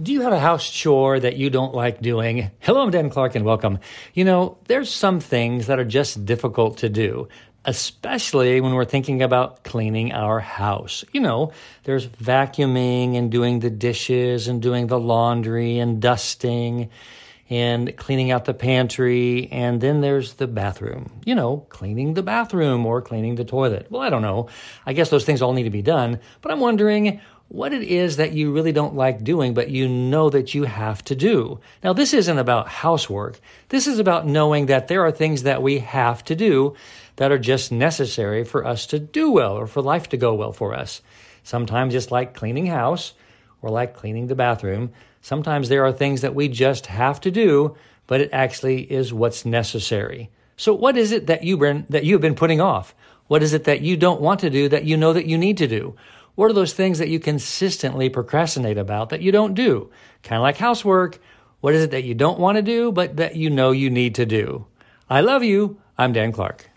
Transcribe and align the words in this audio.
Do 0.00 0.12
you 0.12 0.22
have 0.22 0.32
a 0.32 0.38
house 0.38 0.70
chore 0.70 1.20
that 1.20 1.36
you 1.36 1.50
don't 1.50 1.74
like 1.74 2.00
doing? 2.00 2.50
Hello, 2.60 2.80
I'm 2.80 2.90
Dan 2.90 3.10
Clark 3.10 3.34
and 3.34 3.44
welcome. 3.44 3.80
You 4.14 4.24
know, 4.24 4.56
there's 4.66 4.90
some 4.90 5.20
things 5.20 5.66
that 5.66 5.78
are 5.78 5.84
just 5.84 6.24
difficult 6.24 6.78
to 6.78 6.88
do, 6.88 7.28
especially 7.66 8.62
when 8.62 8.72
we're 8.72 8.86
thinking 8.86 9.20
about 9.20 9.62
cleaning 9.62 10.12
our 10.12 10.40
house. 10.40 11.04
You 11.12 11.20
know, 11.20 11.52
there's 11.84 12.06
vacuuming 12.06 13.16
and 13.16 13.30
doing 13.30 13.58
the 13.58 13.68
dishes 13.68 14.48
and 14.48 14.62
doing 14.62 14.86
the 14.86 14.98
laundry 14.98 15.78
and 15.78 16.00
dusting 16.00 16.88
and 17.50 17.94
cleaning 17.96 18.30
out 18.30 18.46
the 18.46 18.54
pantry. 18.54 19.48
And 19.52 19.82
then 19.82 20.00
there's 20.00 20.34
the 20.34 20.46
bathroom, 20.46 21.20
you 21.26 21.34
know, 21.34 21.66
cleaning 21.68 22.14
the 22.14 22.22
bathroom 22.22 22.86
or 22.86 23.02
cleaning 23.02 23.34
the 23.34 23.44
toilet. 23.44 23.88
Well, 23.90 24.00
I 24.00 24.08
don't 24.08 24.22
know. 24.22 24.48
I 24.86 24.94
guess 24.94 25.10
those 25.10 25.26
things 25.26 25.42
all 25.42 25.52
need 25.52 25.64
to 25.64 25.70
be 25.70 25.82
done, 25.82 26.20
but 26.40 26.52
I'm 26.52 26.60
wondering, 26.60 27.20
what 27.50 27.72
it 27.72 27.82
is 27.82 28.18
that 28.18 28.32
you 28.32 28.52
really 28.52 28.70
don't 28.70 28.94
like 28.94 29.24
doing, 29.24 29.54
but 29.54 29.70
you 29.70 29.88
know 29.88 30.30
that 30.30 30.54
you 30.54 30.62
have 30.62 31.02
to 31.02 31.16
do. 31.16 31.58
Now, 31.82 31.92
this 31.92 32.14
isn't 32.14 32.38
about 32.38 32.68
housework. 32.68 33.40
This 33.70 33.88
is 33.88 33.98
about 33.98 34.24
knowing 34.24 34.66
that 34.66 34.86
there 34.86 35.04
are 35.04 35.10
things 35.10 35.42
that 35.42 35.60
we 35.60 35.80
have 35.80 36.22
to 36.26 36.36
do 36.36 36.76
that 37.16 37.32
are 37.32 37.40
just 37.40 37.72
necessary 37.72 38.44
for 38.44 38.64
us 38.64 38.86
to 38.86 39.00
do 39.00 39.32
well 39.32 39.54
or 39.54 39.66
for 39.66 39.82
life 39.82 40.10
to 40.10 40.16
go 40.16 40.32
well 40.32 40.52
for 40.52 40.74
us. 40.74 41.02
Sometimes 41.42 41.96
it's 41.96 42.12
like 42.12 42.34
cleaning 42.34 42.66
house 42.66 43.14
or 43.62 43.70
like 43.70 43.96
cleaning 43.96 44.28
the 44.28 44.36
bathroom. 44.36 44.92
Sometimes 45.20 45.68
there 45.68 45.84
are 45.84 45.92
things 45.92 46.20
that 46.20 46.36
we 46.36 46.46
just 46.46 46.86
have 46.86 47.20
to 47.22 47.32
do, 47.32 47.74
but 48.06 48.20
it 48.20 48.30
actually 48.32 48.82
is 48.82 49.12
what's 49.12 49.44
necessary. 49.44 50.30
So 50.56 50.72
what 50.72 50.96
is 50.96 51.10
it 51.10 51.26
that 51.26 51.42
you 51.42 51.56
been, 51.56 51.84
that 51.88 52.04
you've 52.04 52.20
been 52.20 52.36
putting 52.36 52.60
off? 52.60 52.94
What 53.26 53.42
is 53.42 53.54
it 53.54 53.64
that 53.64 53.80
you 53.80 53.96
don't 53.96 54.20
want 54.20 54.40
to 54.40 54.50
do 54.50 54.68
that 54.68 54.84
you 54.84 54.96
know 54.96 55.12
that 55.12 55.26
you 55.26 55.36
need 55.36 55.58
to 55.58 55.66
do? 55.66 55.96
What 56.40 56.50
are 56.50 56.54
those 56.54 56.72
things 56.72 57.00
that 57.00 57.10
you 57.10 57.20
consistently 57.20 58.08
procrastinate 58.08 58.78
about 58.78 59.10
that 59.10 59.20
you 59.20 59.30
don't 59.30 59.52
do? 59.52 59.90
Kind 60.22 60.38
of 60.38 60.42
like 60.42 60.56
housework. 60.56 61.20
What 61.60 61.74
is 61.74 61.82
it 61.82 61.90
that 61.90 62.04
you 62.04 62.14
don't 62.14 62.38
want 62.38 62.56
to 62.56 62.62
do, 62.62 62.90
but 62.92 63.18
that 63.18 63.36
you 63.36 63.50
know 63.50 63.72
you 63.72 63.90
need 63.90 64.14
to 64.14 64.24
do? 64.24 64.64
I 65.10 65.20
love 65.20 65.44
you. 65.44 65.78
I'm 65.98 66.14
Dan 66.14 66.32
Clark. 66.32 66.69